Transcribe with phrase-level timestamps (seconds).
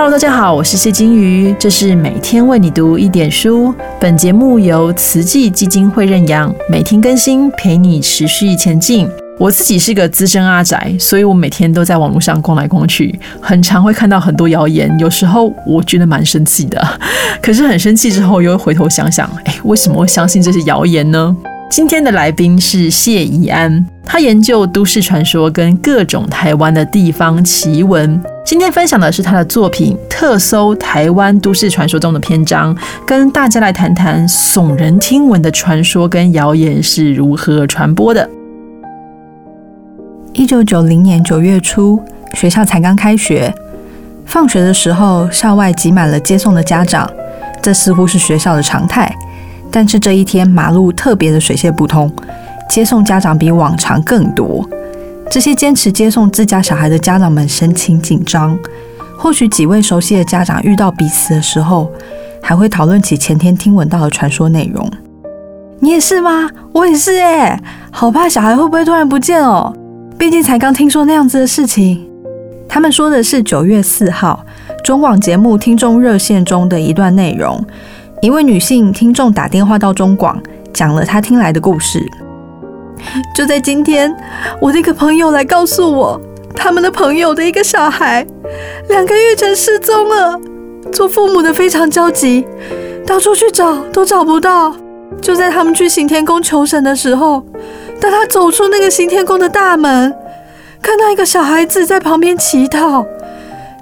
[0.00, 3.74] Hello，大家好，我是谢金鱼，这是每天为你读一点书。
[3.98, 9.08] 本节目由慈济基金会认养，每天更新，陪你持续前进。
[9.40, 14.88] 我自己是个资深阿宅，所以我每天都在网络上逛来逛去，很常会看到很多谣言。
[15.00, 16.80] 有时候我觉得蛮生气的，
[17.42, 21.36] 可是很生气之后，又会回头想想，哎，为什么会相信这些谣言呢？
[21.68, 28.22] 今天的来宾是谢怡安，他研究都市传说跟各种台湾的地方奇闻。
[28.48, 32.74] 今天分享的是他的作品《特搜台湾都市传说》中的篇章，
[33.06, 38.26] 跟大家来谈谈耸人听闻的传说跟谣言是如何传播的。
[40.32, 43.52] 一九九零年九月初，学校才刚开学，
[44.24, 47.06] 放学的时候，校外挤满了接送的家长，
[47.60, 49.14] 这似乎是学校的常态。
[49.70, 52.10] 但是这一天，马路特别的水泄不通，
[52.70, 54.66] 接送家长比往常更多。
[55.30, 58.58] 这些坚持接送自家小孩的家长们神情紧张。
[59.16, 61.90] 或许几位熟悉的家长遇到彼此的时候，
[62.40, 64.88] 还会讨论起前天听闻到的传说内容。
[65.80, 66.48] 你也是吗？
[66.72, 69.74] 我也是哎，好怕小孩会不会突然不见哦。
[70.16, 72.04] 毕竟才刚听说那样子的事情。
[72.68, 74.44] 他们说的是九月四号
[74.84, 77.64] 中广节目听众热线中的一段内容。
[78.20, 80.40] 一位女性听众打电话到中广，
[80.72, 82.04] 讲了她听来的故事。
[83.34, 84.14] 就在今天，
[84.60, 86.20] 我的一个朋友来告诉我，
[86.54, 88.26] 他们的朋友的一个小孩
[88.88, 90.38] 两个月前失踪了。
[90.90, 92.46] 做父母的非常焦急，
[93.06, 94.74] 到处去找都找不到。
[95.20, 97.44] 就在他们去行天宫求神的时候，
[98.00, 100.14] 当他走出那个行天宫的大门，
[100.80, 103.04] 看到一个小孩子在旁边乞讨，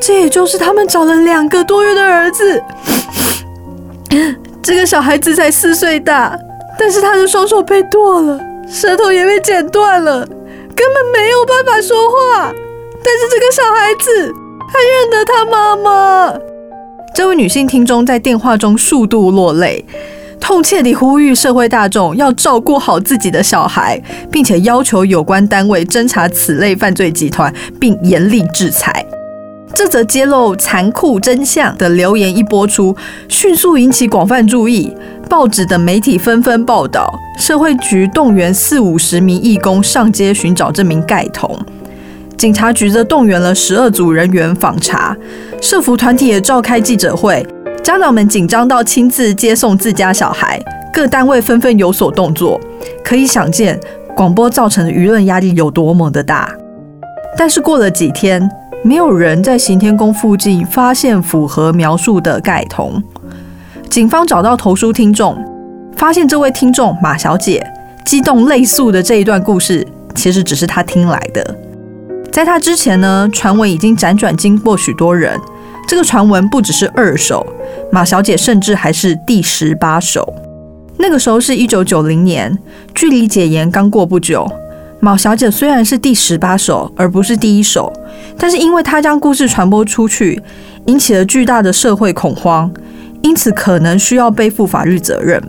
[0.00, 2.62] 这也就是他们找了两个多月的儿子。
[4.62, 6.38] 这个小孩子才四岁大，
[6.78, 8.38] 但是他的双手被剁了，
[8.72, 12.50] 舌头也被剪断了，根本没有办法说话。
[13.04, 14.32] 但是这个小孩子
[14.66, 16.34] 还认得他妈妈。
[17.14, 19.84] 这位女性听众在电话中数度落泪，
[20.40, 24.00] 痛切地呼吁社会大众要照顾好自己的小孩，
[24.30, 29.04] 并且要求有关单位侦查此类犯罪集团，并严厉制裁。
[29.74, 32.96] 这则揭露残酷真相的留言一播出，
[33.28, 34.94] 迅速引起广泛注意，
[35.32, 37.10] 报纸等媒体纷纷报道。
[37.38, 41.58] 社会局动员四五十名义工上街寻找这名盖童，
[42.36, 45.16] 警察局则动员了十二组人员访查，
[45.62, 47.44] 社服团体也召开记者会，
[47.82, 52.60] 家长们紧张到亲自接送自家小孩，各单位纷纷有所动作。
[53.02, 53.80] 可以想见，
[54.14, 56.52] 广播造成的舆论压力有多么的大。
[57.38, 58.46] 但是过了几天。
[58.84, 63.00] 没有人在行天宫附近发现符合描述的盖童。
[63.92, 65.36] 警方找到投书听众，
[65.98, 67.62] 发现这位听众马小姐
[68.06, 71.58] 激动泪诉的这一段故事，其实只是她听来的。
[72.32, 75.38] 在她之前呢，传闻已经辗转经过许多人。
[75.86, 77.46] 这个传闻不只是二手，
[77.90, 80.26] 马小姐甚至还是第十八手。
[80.96, 82.56] 那个时候是一九九零年，
[82.94, 84.50] 距离解严刚过不久。
[85.00, 87.92] 马小姐虽然是第十八首，而不是第一首，
[88.38, 90.40] 但是因为她将故事传播出去，
[90.86, 92.72] 引起了巨大的社会恐慌，
[93.22, 95.42] 因此可能需要背负法律责任。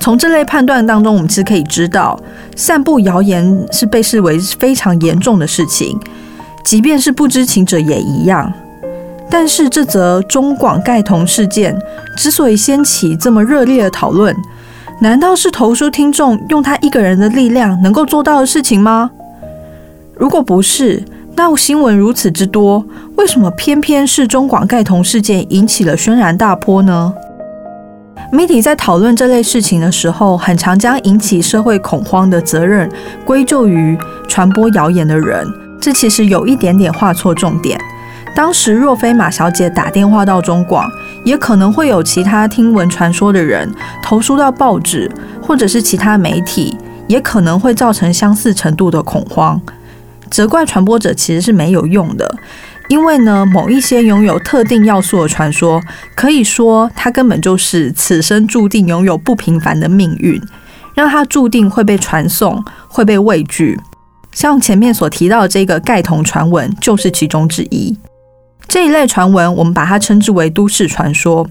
[0.00, 2.18] 从这类判断当中，我们其实可以知道，
[2.56, 5.98] 散布谣言是被视为非常严重的事情，
[6.64, 8.52] 即便是不知情者也一样。
[9.30, 11.74] 但是这则中广盖同事件
[12.16, 14.36] 之所以掀起这么热烈的讨论，
[15.00, 19.10] 难道是投书听众用他一个人的力量能够做到的事情吗？
[20.16, 21.02] 如果不是，
[21.36, 22.84] 那新闻如此之多，
[23.16, 27.12] 为什么偏偏是中广盖同事件引起了轩然大波呢？
[28.30, 32.88] 媒体在讨论这类事情的时候，很常将引起社会恐慌的责任
[33.24, 35.44] 归咎于传播谣言的人，
[35.80, 37.80] 这其实有一点点画错重点。
[38.34, 40.88] 当时若非马小姐打电话到中广，
[41.24, 43.68] 也可能会有其他听闻传说的人
[44.02, 45.10] 投诉到报纸，
[45.42, 46.76] 或者是其他媒体，
[47.08, 49.60] 也可能会造成相似程度的恐慌。
[50.34, 52.28] 责怪传播者其实是没有用的，
[52.88, 55.80] 因为呢，某一些拥有特定要素的传说，
[56.16, 60.42] 可以说它根本就是此生注定拥有不平凡的命运，
[60.92, 63.78] 让它注定会被传颂，会被畏惧。
[64.32, 67.96] 像前面所提到的这个盖童传闻，就是其中之一。
[68.66, 71.48] 这一类传闻，我们把它称之为都市传说。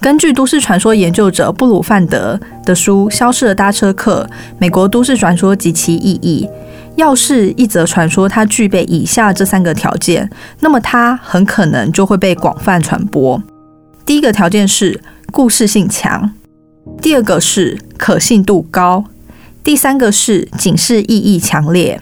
[0.00, 4.28] 根据都市传说研究者布鲁范德的书《消失的搭车客：
[4.58, 6.46] 美国都市传说及其意义》，
[6.98, 10.28] 要是一则传说它具备以下这三个条件，
[10.58, 13.40] 那么它很可能就会被广泛传播。
[14.04, 15.00] 第一个条件是
[15.30, 16.32] 故事性强，
[17.00, 19.04] 第二个是可信度高，
[19.62, 22.00] 第三个是警示意义强烈。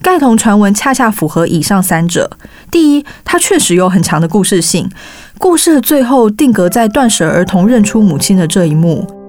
[0.00, 2.30] 盖童传闻恰恰符合以上三者。
[2.70, 4.88] 第一，它确实有很强的故事性，
[5.38, 9.23] 故事的最后定格在断舍儿童认出母亲的这一幕。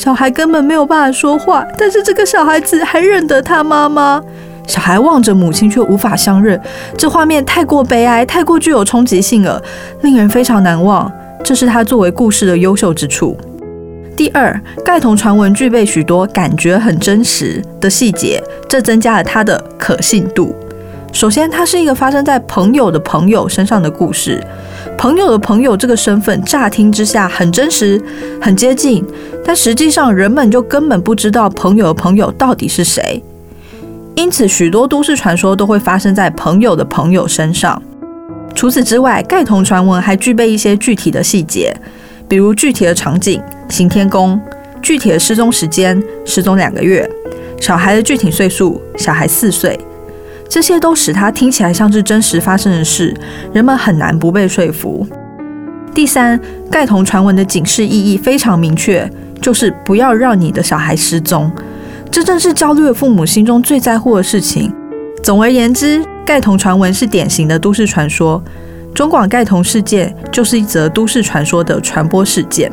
[0.00, 4.18] 小孩根本没有办法说话，但是这个小孩子还认得他妈妈。
[4.66, 6.58] 小孩望着母亲却无法相认，
[6.96, 9.62] 这画面太过悲哀，太过具有冲击性了，
[10.00, 11.12] 令人非常难忘。
[11.44, 13.36] 这是他作为故事的优秀之处。
[14.16, 20.56] 第二，盖童传闻具备许多感觉很真实的细节，这增加了它的可信度。
[21.12, 24.42] 首先，它是一个发生在朋友的朋友身上的故事。
[25.00, 27.98] 朋友的朋友这个身份，乍听之下很真实、
[28.38, 29.02] 很接近，
[29.42, 33.22] 但实际上人们就根本不知道朋友的朋友到底是谁。
[34.14, 37.82] 因此，许多都市传说都会发生在朋友的朋友身上。
[38.54, 41.74] 除此之外，盖童传闻还具备一些具体的细节，
[42.28, 44.38] 比如具体的场景——行天宫；
[44.82, 47.08] 具体的失踪时间——失踪两个月；
[47.58, 49.80] 小孩的具体岁数——小孩四岁。
[50.50, 53.14] 这些都使它听起来像是真实发生的事，
[53.52, 55.06] 人们很难不被说服。
[55.94, 56.38] 第三，
[56.68, 59.08] 盖童传闻的警示意义非常明确，
[59.40, 61.48] 就是不要让你的小孩失踪。
[62.10, 64.74] 这正是焦虑的父母心中最在乎的事情。
[65.22, 68.42] 总而言之，盖童传闻是典型的都市传说。
[68.92, 72.72] 中广盖童事件就是一则都市传说的传播事件，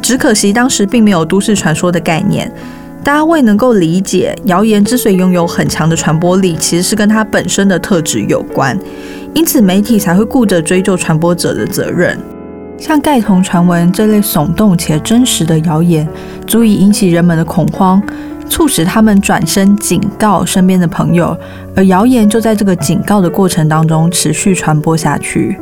[0.00, 2.50] 只可惜当时并没有都市传说的概念。
[3.04, 8.78] 大家未能够理解，谣言之所以拥有很强的传播力，其实是跟它本身的特质有关，
[9.34, 12.18] 因此媒体才会顾着追究传播者的责任。
[12.76, 16.06] 像盖童传闻这类耸动且真实的谣言，
[16.46, 18.02] 足以引起人们的恐慌，
[18.48, 21.36] 促使他们转身警告身边的朋友，
[21.74, 25.58] 而谣言就在这个警告的过程当中持续传播下去。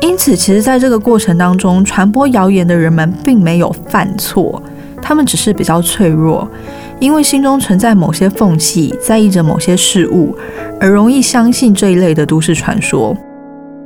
[0.00, 4.62] 因此，其实在这个过程当中，传播谣言的人们并没有犯错。
[5.00, 6.48] 他们只是比较脆弱，
[7.00, 10.36] 因为心中存在某些缝隙，在意着某些事物，
[10.80, 13.16] 而容易相信这一类的都市传说。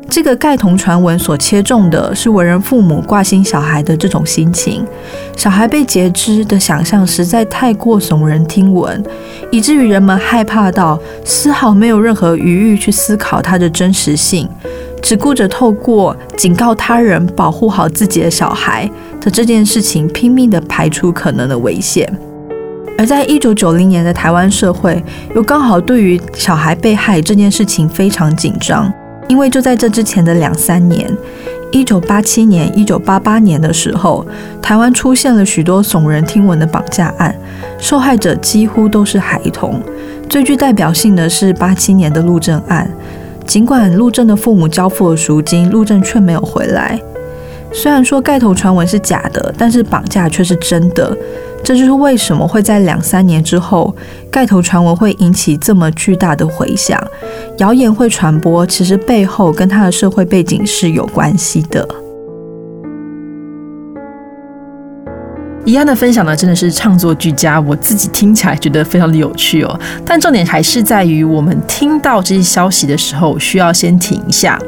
[0.09, 4.85] 这个盖童传闻所切中的是为人父母挂心小孩的这种心情。
[5.37, 9.03] 小孩被截肢的想象实在太过耸人听闻，
[9.51, 14.47] 以至于人们害怕到丝毫没有任何余裕去思考它的真实性。
[15.03, 18.89] 只顾着透过警告他人保护好自己的小孩
[19.21, 22.11] 的这件事情，拼命的排除可能的危险。
[22.97, 25.03] 而在一九九零年的台湾社会，
[25.35, 28.91] 又刚好对于小孩被害这件事情非常紧张，
[29.29, 31.11] 因为就在这之前的两三年，
[31.73, 34.25] 一九八七年、一九八八年的时候，
[34.61, 37.35] 台湾出现了许多耸人听闻的绑架案，
[37.79, 39.81] 受害者几乎都是孩童。
[40.29, 42.89] 最具代表性的是八七年的陆政案。
[43.53, 46.99] 尽管陆正的父母交付了赎金，陆正却没有回来。
[47.71, 51.15] 虽然说盖头传闻是假的，但是绑架却是真的。
[51.63, 53.95] 这就是为什么会在两三年之后，
[54.31, 56.99] 盖头传闻会引起这么巨大的回响，
[57.59, 61.87] 谣言会传播，其实背后跟他的社会背景是有关系的。
[65.65, 69.81] 怡安的分享呢，真的是唱作俱佳，我自己听起来觉得非常的有趣哦。
[70.05, 74.59] 但重点还是在于，我们听到这些消息的时候，需要先停一下。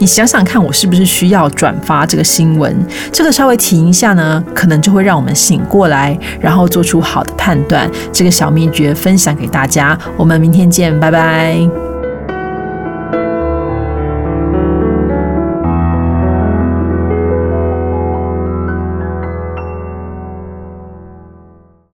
[0.00, 2.76] 你想想看，我是不是需要转发这个新闻？
[3.12, 7.88] 这个稍微停一下呢，可能就会让我们醒过来，然后做出好的判断。
[8.12, 11.89] 这个小秘诀分享给大家，我们明天见，拜拜。